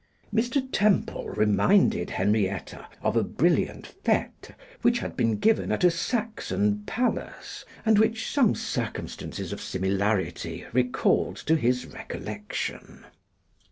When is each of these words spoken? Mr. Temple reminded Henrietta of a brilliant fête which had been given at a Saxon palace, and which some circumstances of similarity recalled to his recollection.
Mr. 0.33 0.67
Temple 0.71 1.29
reminded 1.29 2.09
Henrietta 2.09 2.87
of 3.03 3.15
a 3.15 3.23
brilliant 3.23 3.93
fête 4.03 4.51
which 4.81 4.97
had 4.97 5.15
been 5.15 5.37
given 5.37 5.71
at 5.71 5.83
a 5.83 5.91
Saxon 5.91 6.79
palace, 6.87 7.63
and 7.85 7.99
which 7.99 8.27
some 8.27 8.55
circumstances 8.55 9.53
of 9.53 9.61
similarity 9.61 10.65
recalled 10.73 11.35
to 11.35 11.55
his 11.55 11.85
recollection. 11.85 13.05